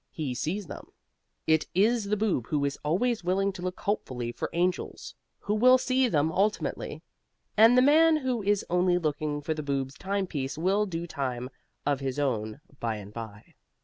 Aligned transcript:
HE 0.09 0.33
SEES 0.33 0.65
THEM 0.65 0.87
It 1.45 1.67
is 1.75 2.05
the 2.05 2.17
Boob 2.17 2.47
who 2.47 2.65
is 2.65 2.79
always 2.83 3.23
willing 3.23 3.53
to 3.53 3.61
look 3.61 3.81
hopefully 3.81 4.31
for 4.31 4.49
angels 4.51 5.13
who 5.41 5.53
will 5.53 5.77
see 5.77 6.07
them 6.07 6.31
ultimately. 6.31 7.03
And 7.55 7.77
the 7.77 7.83
man 7.83 8.17
who 8.17 8.41
is 8.41 8.65
only 8.67 8.97
looking 8.97 9.43
for 9.43 9.53
the 9.53 9.61
Boob's 9.61 9.99
timepiece 9.99 10.57
will 10.57 10.87
do 10.87 11.05
time 11.05 11.51
of 11.85 11.99
his 11.99 12.17
own 12.17 12.61
by 12.79 12.95
and 12.95 13.13
by. 13.13 13.53